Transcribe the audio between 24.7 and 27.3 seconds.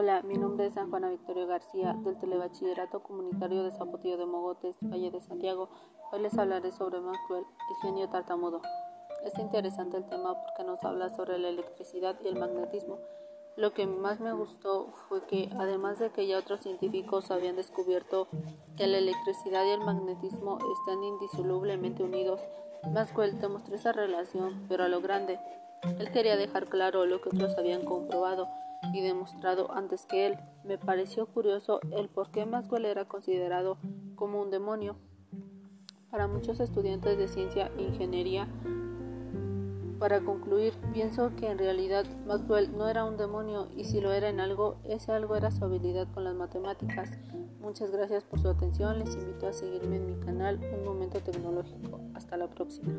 a lo grande. Él quería dejar claro lo que